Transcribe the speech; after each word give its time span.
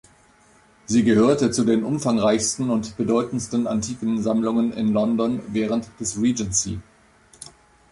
Sie 0.87 1.03
gehörte 1.03 1.51
zu 1.51 1.63
den 1.63 1.83
umfangreichsten 1.83 2.71
und 2.71 2.97
bedeutendsten 2.97 3.67
antiken 3.67 4.23
Sammlungen 4.23 4.73
in 4.73 4.93
London 4.93 5.41
während 5.49 5.91
des 5.99 6.19
Regency. 6.19 6.79